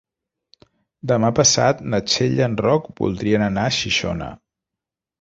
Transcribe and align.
Demà 1.11 1.29
passat 1.41 1.85
na 1.95 2.01
Txell 2.07 2.35
i 2.41 2.43
en 2.49 2.57
Roc 2.69 2.91
voldrien 3.03 3.49
anar 3.53 3.71
a 3.71 3.79
Xixona. 3.81 4.35